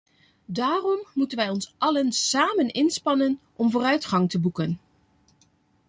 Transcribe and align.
Daarom 0.45 1.05
moeten 1.13 1.37
wij 1.37 1.49
ons 1.49 1.73
allen 1.77 2.11
samen 2.11 2.67
inspannen 2.71 3.39
om 3.55 3.71
vooruitgang 3.71 4.29
te 4.29 4.39
boeken. 4.39 4.79